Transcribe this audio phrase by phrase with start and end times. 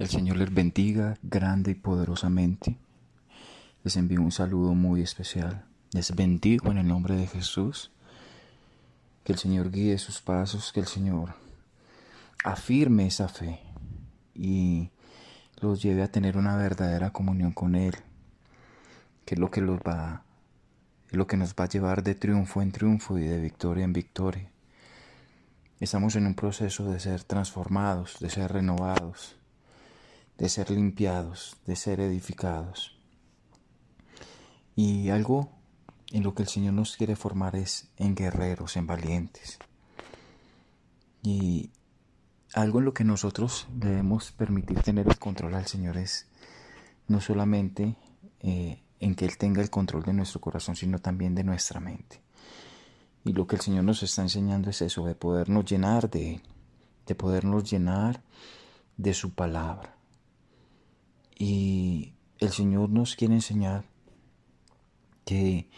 [0.00, 2.78] El Señor les bendiga grande y poderosamente.
[3.84, 5.66] Les envío un saludo muy especial.
[5.92, 7.92] Les bendigo en el nombre de Jesús.
[9.24, 11.34] Que el Señor guíe sus pasos, que el Señor
[12.42, 13.60] afirme esa fe
[14.34, 14.88] y
[15.60, 17.94] los lleve a tener una verdadera comunión con Él,
[19.26, 20.24] que es lo que los va,
[21.10, 24.50] lo que nos va a llevar de triunfo en triunfo y de victoria en victoria.
[25.78, 29.36] Estamos en un proceso de ser transformados, de ser renovados
[30.40, 32.98] de ser limpiados, de ser edificados.
[34.74, 35.52] Y algo
[36.10, 39.58] en lo que el Señor nos quiere formar es en guerreros, en valientes.
[41.22, 41.70] Y
[42.54, 46.26] algo en lo que nosotros debemos permitir tener el control al Señor es
[47.06, 47.96] no solamente
[48.40, 52.22] eh, en que Él tenga el control de nuestro corazón, sino también de nuestra mente.
[53.26, 56.42] Y lo que el Señor nos está enseñando es eso, de podernos llenar de Él,
[57.06, 58.22] de podernos llenar
[58.96, 59.99] de su palabra.
[61.40, 63.86] Y el Señor nos quiere enseñar
[65.24, 65.70] que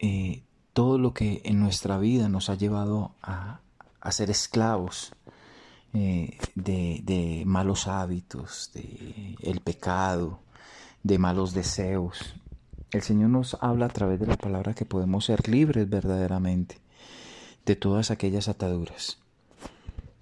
[0.00, 0.42] eh,
[0.72, 3.60] todo lo que en nuestra vida nos ha llevado a,
[4.10, 5.12] ser esclavos
[5.94, 10.40] eh, de, malos hábitos, de el pecado,
[11.04, 12.34] de malos deseos.
[12.90, 16.80] El Señor nos habla a través de la palabra que podemos ser libres verdaderamente
[17.64, 19.20] de todas aquellas ataduras.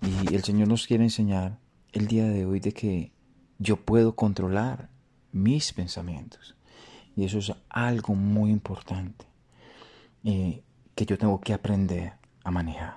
[0.02, 1.58] Y el Señor nos quiere enseñar
[1.92, 3.13] el día de hoy de que
[3.58, 4.88] yo puedo controlar
[5.32, 6.56] mis pensamientos.
[7.16, 9.26] Y eso es algo muy importante
[10.24, 10.62] eh,
[10.94, 12.96] que yo tengo que aprender a manejar.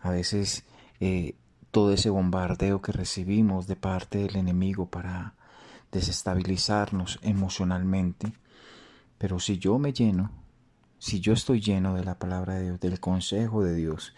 [0.00, 0.64] A veces
[1.00, 1.36] eh,
[1.70, 5.34] todo ese bombardeo que recibimos de parte del enemigo para
[5.92, 8.32] desestabilizarnos emocionalmente,
[9.18, 10.30] pero si yo me lleno,
[10.98, 14.14] si yo estoy lleno de la palabra de Dios, del consejo de Dios,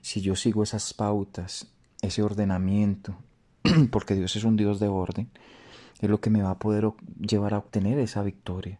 [0.00, 3.16] si yo sigo esas pautas, ese ordenamiento,
[3.90, 5.30] porque Dios es un Dios de orden,
[6.00, 8.78] es lo que me va a poder llevar a obtener esa victoria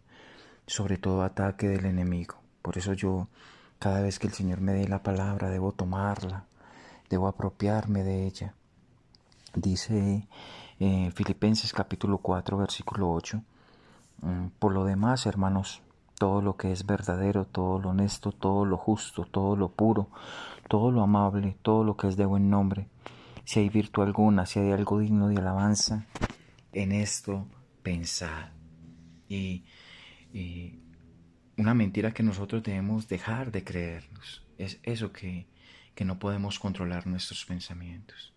[0.67, 2.37] sobre todo ataque del enemigo.
[2.63, 3.29] Por eso yo,
[3.79, 6.47] cada vez que el Señor me dé la palabra, debo tomarla,
[7.11, 8.55] debo apropiarme de ella.
[9.55, 10.27] Dice
[10.81, 13.43] eh, Filipenses capítulo 4, versículo 8,
[14.23, 15.83] mm, por lo demás, hermanos,
[16.19, 20.09] todo lo que es verdadero, todo lo honesto, todo lo justo, todo lo puro,
[20.69, 22.89] todo lo amable, todo lo que es de buen nombre,
[23.45, 26.07] si hay virtud alguna, si hay algo digno de alabanza,
[26.73, 27.47] en esto
[27.83, 28.51] pensad.
[29.29, 29.65] Y,
[31.57, 35.47] una mentira que nosotros debemos dejar de creernos es eso que,
[35.95, 38.33] que no podemos controlar nuestros pensamientos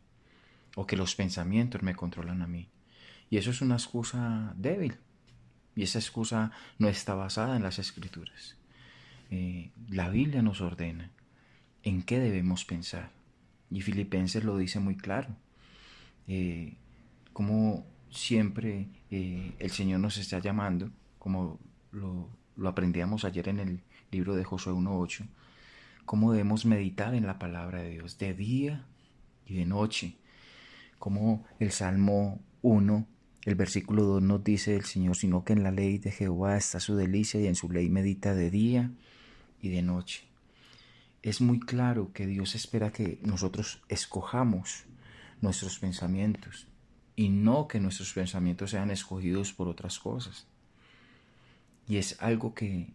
[0.76, 2.70] o que los pensamientos me controlan a mí.
[3.32, 5.00] Y eso es una excusa débil.
[5.76, 8.56] Y esa excusa no está basada en las escrituras.
[9.32, 11.10] Eh, la Biblia nos ordena
[11.84, 13.17] en qué debemos pensar.
[13.70, 15.36] Y Filipenses lo dice muy claro.
[16.28, 16.76] Eh,
[17.34, 20.90] como siempre eh, el Señor nos está llamando,
[21.20, 21.60] como
[21.92, 22.30] lo,
[22.66, 25.28] aprendíamos ayer en el libro de Josué 1.8,
[26.06, 28.86] cómo debemos meditar en la palabra de Dios de día
[29.46, 30.16] y de noche.
[31.00, 33.08] Como el Salmo 1,
[33.46, 36.80] el versículo 2 nos dice el Señor, sino que en la ley de Jehová está
[36.80, 38.92] su delicia y en su ley medita de día
[39.62, 40.27] y de noche
[41.24, 44.86] es muy claro que Dios espera que nosotros escojamos
[45.42, 46.68] nuestros pensamientos
[47.16, 50.48] y no que nuestros pensamientos sean escogidos por otras cosas.
[51.88, 52.94] Y es algo que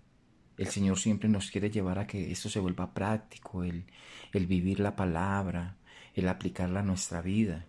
[0.59, 3.85] el Señor siempre nos quiere llevar a que esto se vuelva práctico, el,
[4.33, 5.77] el vivir la palabra,
[6.15, 7.67] el aplicarla a nuestra vida.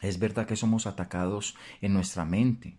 [0.00, 2.76] Es verdad que somos atacados en nuestra mente,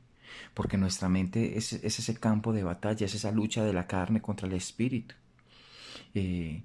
[0.53, 4.47] porque nuestra mente es, ese campo de batalla, es esa lucha de la carne contra
[4.47, 5.15] el espíritu.
[6.13, 6.63] Eh,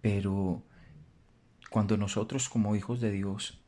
[0.00, 0.62] pero
[1.70, 3.60] cuando nosotros como hijos de Dios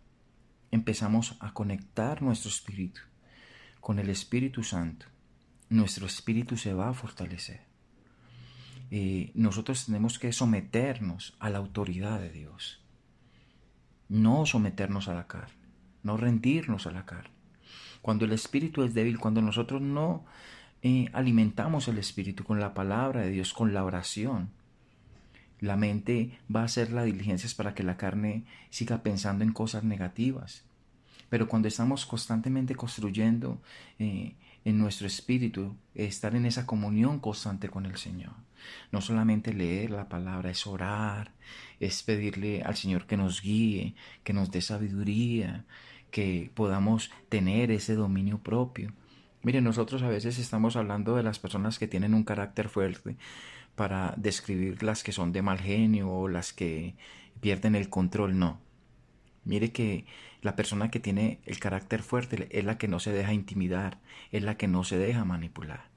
[0.70, 3.00] empezamos a conectar nuestro espíritu
[3.80, 5.06] con el Espíritu Santo,
[5.68, 7.60] nuestro espíritu se va a fortalecer.
[8.90, 12.80] Eh, nosotros tenemos que someternos a la autoridad de Dios,
[14.08, 15.68] no someternos a la carne,
[16.02, 17.34] no rendirnos a la carne.
[18.00, 20.24] Cuando el espíritu es débil, cuando nosotros no
[20.82, 24.50] eh, alimentamos el espíritu con la palabra de Dios, con la oración,
[25.60, 29.84] la mente va a hacer las diligencias para que la carne siga pensando en cosas
[29.84, 30.64] negativas.
[31.28, 33.60] Pero cuando estamos constantemente construyendo
[33.98, 34.34] eh,
[34.64, 38.32] en nuestro espíritu, estar en esa comunión constante con el Señor.
[38.92, 41.32] No solamente leer la palabra, es orar,
[41.80, 43.94] es pedirle al Señor que nos guíe,
[44.24, 45.64] que nos dé sabiduría,
[46.10, 48.92] que podamos tener ese dominio propio.
[49.42, 53.16] Miren, nosotros a veces estamos hablando de las personas que tienen un carácter fuerte,
[53.78, 56.96] para describir las que son de mal genio o las que
[57.40, 58.60] pierden el control, no.
[59.44, 60.04] Mire que
[60.42, 64.00] la persona que tiene el carácter fuerte es la que no se deja intimidar,
[64.32, 65.90] es la que no se deja manipular.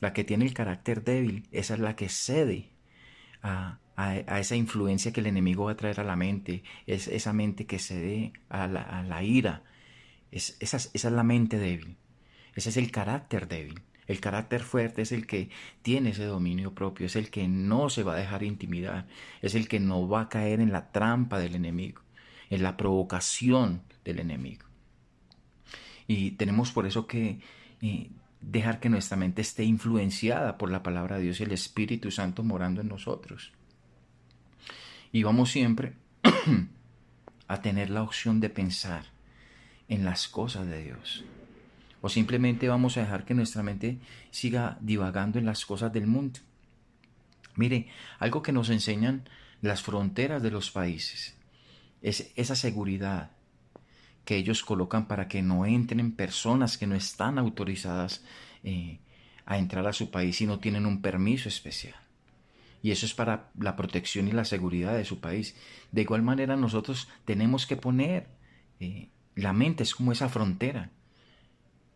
[0.00, 2.70] La que tiene el carácter débil, esa es la que cede
[3.44, 3.78] a,
[4.40, 7.78] esa influencia que el enemigo va a traer a la mente, es esa mente que
[7.78, 9.62] cede a la, ira.
[10.32, 11.96] Es, esa, esa es la mente débil,
[12.56, 13.82] ese es el carácter débil.
[14.06, 15.50] El carácter fuerte es el que
[15.82, 19.06] tiene ese dominio propio, es el que no se va a dejar intimidar,
[19.40, 22.02] es el que no va a caer en la trampa del enemigo,
[22.50, 24.64] en la provocación del enemigo.
[26.08, 27.38] Y tenemos por eso que
[27.82, 28.10] eh,
[28.40, 32.42] dejar que nuestra mente esté influenciada por la palabra de Dios y el Espíritu Santo
[32.42, 33.52] morando en nosotros.
[35.12, 35.94] Y vamos siempre
[37.46, 39.04] a tener la opción de pensar
[39.88, 41.24] en las cosas de Dios
[42.00, 43.98] o simplemente vamos a dejar que nuestra mente
[44.30, 46.40] siga divagando en las cosas del mundo.
[47.56, 47.88] Mire,
[48.18, 49.28] algo que nos enseñan
[49.60, 51.36] las fronteras de los países
[52.00, 53.30] es esa seguridad
[54.24, 58.24] que ellos colocan para que no entren personas que no están autorizadas
[58.64, 59.00] eh,
[59.44, 61.96] a entrar a su país y no tienen un permiso especial.
[62.82, 65.54] Y eso es para la protección y la seguridad de su país.
[65.92, 68.28] De igual manera nosotros tenemos que poner,
[68.78, 70.90] eh, la mente es como esa frontera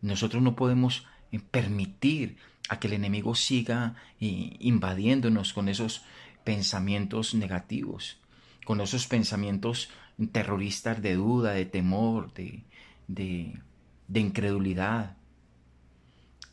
[0.05, 2.37] nosotros no podemos eh, permitir
[2.69, 6.03] a que el enemigo siga eh, invadiéndonos con esos
[6.43, 8.17] pensamientos negativos,
[8.65, 9.89] con esos pensamientos
[10.31, 12.63] terroristas de duda, de temor, de,
[13.07, 15.17] de, incredulidad.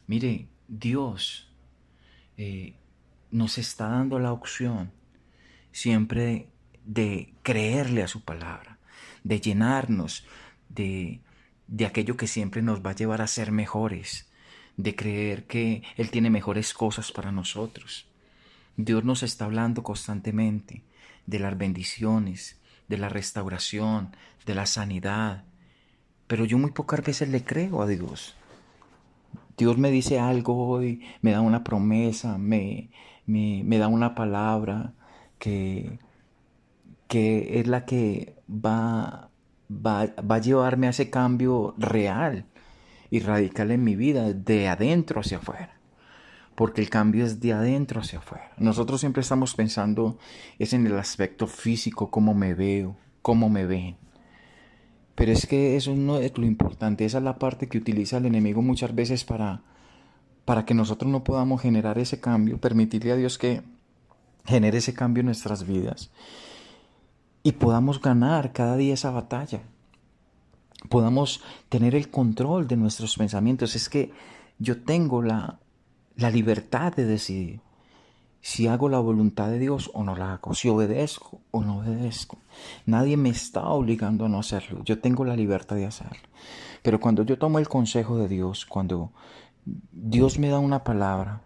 [0.07, 1.49] Mire, Dios
[2.37, 2.75] eh,
[3.31, 4.91] nos está dando la opción
[5.71, 6.49] siempre
[6.85, 8.79] de creerle a su palabra,
[9.25, 10.27] de llenarnos
[10.69, 11.21] de,
[11.73, 14.31] de aquello que siempre nos va a llevar a ser mejores,
[14.77, 18.07] de creer que Él tiene mejores cosas para nosotros.
[18.77, 20.83] Dios nos está hablando constantemente
[21.27, 24.15] de las bendiciones, de la restauración,
[24.45, 25.45] de la sanidad,
[26.27, 28.37] pero yo muy pocas veces le creo a Dios.
[29.57, 32.91] Dios me dice algo hoy, me da una promesa, me,
[33.25, 34.93] me, me da una palabra
[35.39, 35.99] que,
[37.09, 39.31] que es la que va
[39.73, 42.47] va, a llevarme a ese cambio real
[43.11, 45.79] y radical en mi vida, de adentro hacia afuera.
[46.55, 48.53] Porque el cambio es de adentro hacia afuera.
[48.59, 50.19] Nosotros siempre estamos pensando
[50.59, 53.97] es en el aspecto físico, cómo me veo, cómo me ven.
[55.15, 58.27] Pero es que eso no es lo importante, esa es la parte que utiliza el
[58.27, 59.63] enemigo muchas veces para,
[60.45, 63.63] para que nosotros no podamos generar ese cambio, permitirle a Dios que
[64.47, 66.11] genere ese cambio en nuestras vidas
[67.43, 69.62] y podamos ganar cada día esa batalla.
[70.89, 73.77] Podamos tener el control de nuestros pensamientos.
[73.77, 74.12] Es que
[74.59, 75.59] yo tengo la,
[76.17, 77.61] la libertad de decidir
[78.41, 82.39] si hago la voluntad de Dios o no la hago, si obedezco o no obedezco.
[82.87, 86.29] Nadie me está obligando a no hacerlo, yo tengo la libertad de hacerlo.
[86.83, 89.12] Pero cuando yo tomo el consejo de Dios, cuando
[89.65, 91.41] Dios me da una palabra,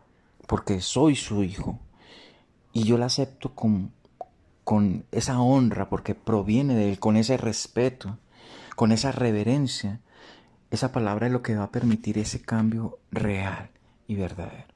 [0.47, 1.79] porque soy su hijo,
[2.73, 3.93] y yo la acepto con,
[4.67, 8.19] con esa honra, porque proviene de Él, con ese respeto,
[8.75, 10.01] con esa reverencia,
[10.73, 13.71] esa palabra es lo que va a permitir ese cambio real
[14.09, 14.67] y verdadero.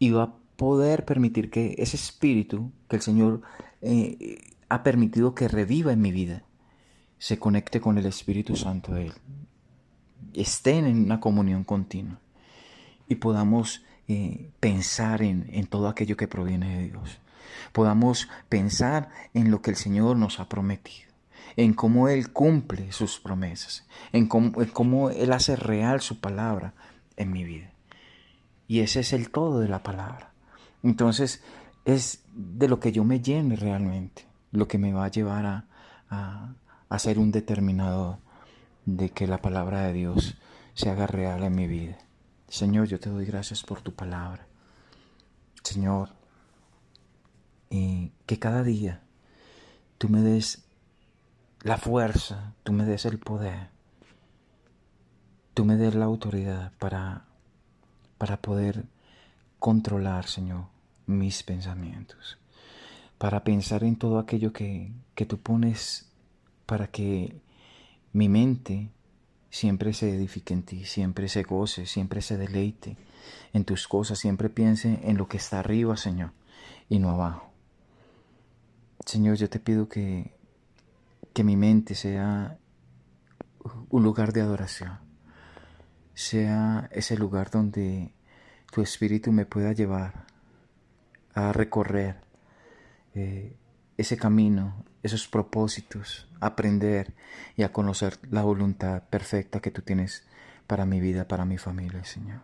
[0.00, 3.42] Y va a poder permitir que ese espíritu que el Señor
[3.82, 6.42] eh, ha permitido que reviva en mi vida,
[7.18, 9.12] se conecte con el Espíritu Santo de Él.
[10.34, 12.18] Estén en una comunión continua
[13.08, 17.20] y podamos eh, pensar en, en todo aquello que proviene de Dios
[17.72, 21.10] podamos pensar en lo que el Señor nos ha prometido,
[21.56, 26.74] en cómo Él cumple sus promesas, en cómo, Él hace real su palabra
[27.16, 27.72] en mi vida.
[28.66, 30.32] Y ese es el todo de la palabra.
[30.82, 31.42] Entonces
[31.84, 35.64] es de lo que yo me llene realmente, lo que me va a llevar a,
[36.10, 36.54] a,
[36.88, 38.18] a ser un determinador
[38.84, 40.38] de que la palabra de Dios
[40.74, 41.98] se haga real en mi vida.
[42.48, 44.46] Señor, yo te doy gracias por tu palabra.
[45.62, 46.17] Señor,
[47.70, 49.02] y que cada día
[49.98, 50.64] tú me des
[51.62, 53.68] la fuerza, tú me des el poder,
[55.54, 57.24] tú me des la autoridad para,
[58.16, 58.84] para poder
[59.58, 60.66] controlar, Señor,
[61.06, 62.38] mis pensamientos,
[63.18, 66.08] para pensar en todo aquello que, que tú pones
[66.66, 67.40] para que
[68.12, 68.90] mi mente
[69.50, 72.96] siempre se edifique en ti, siempre se goce, siempre se deleite
[73.52, 76.32] en tus cosas, siempre piense en lo que está arriba, Señor,
[76.88, 77.50] y no abajo.
[79.08, 80.34] Señor, yo te pido que,
[81.32, 82.58] que mi mente sea
[83.88, 84.98] un lugar de adoración,
[86.12, 88.12] sea ese lugar donde
[88.70, 90.26] tu espíritu me pueda llevar
[91.32, 92.20] a recorrer
[93.14, 93.56] eh,
[93.96, 97.14] ese camino, esos propósitos, aprender
[97.56, 100.26] y a conocer la voluntad perfecta que tú tienes
[100.66, 102.42] para mi vida, para mi familia, Señor.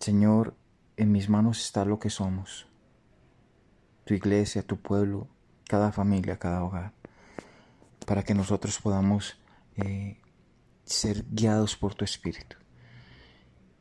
[0.00, 0.54] Señor,
[0.96, 2.66] en mis manos está lo que somos,
[4.06, 5.28] tu iglesia, tu pueblo,
[5.66, 6.92] cada familia, cada hogar,
[8.06, 9.36] para que nosotros podamos
[9.76, 10.20] eh,
[10.84, 12.56] ser guiados por tu Espíritu,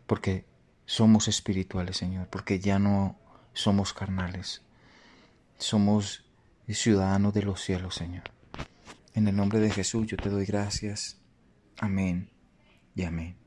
[0.08, 0.46] porque
[0.86, 3.18] somos espirituales, Señor, porque ya no
[3.54, 4.62] somos carnales,
[5.58, 6.26] somos
[6.68, 8.24] ciudadanos de los cielos, Señor.
[9.14, 11.20] En el nombre de Jesús yo te doy gracias.
[11.78, 12.32] Amén
[12.96, 13.43] y amén.